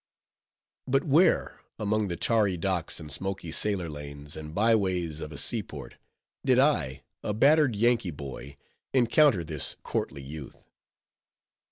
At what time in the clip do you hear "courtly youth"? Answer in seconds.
9.83-10.65